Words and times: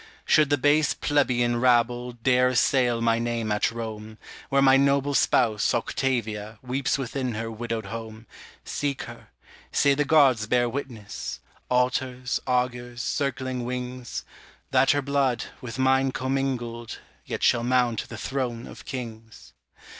Should 0.25 0.49
the 0.49 0.57
base 0.57 0.95
plebeian 0.95 1.61
rabble 1.61 2.13
Dare 2.13 2.47
assail 2.47 3.01
my 3.01 3.19
name 3.19 3.51
at 3.51 3.69
Rome, 3.71 4.17
Where 4.49 4.59
my 4.59 4.75
noble 4.75 5.13
spouse, 5.13 5.75
Octavia, 5.75 6.57
Weeps 6.63 6.97
within 6.97 7.35
her 7.35 7.51
widowed 7.51 7.85
home, 7.85 8.25
Seek 8.65 9.03
her; 9.03 9.27
say 9.71 9.93
the 9.93 10.03
gods 10.03 10.47
bear 10.47 10.67
witness 10.67 11.39
Altars, 11.69 12.39
augurs, 12.47 13.03
circling 13.03 13.63
wings 13.63 14.25
That 14.71 14.89
her 14.89 15.03
blood, 15.03 15.45
with 15.61 15.77
mine 15.77 16.13
commingled, 16.13 16.97
Yet 17.23 17.43
shall 17.43 17.63
mount 17.63 18.09
the 18.09 18.17
throne 18.17 18.65
of 18.65 18.85
kings. 18.85 19.53